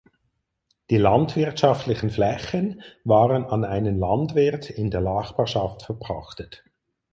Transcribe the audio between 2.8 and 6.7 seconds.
waren an einen Landwirt in der Nachbarschaft verpachtet.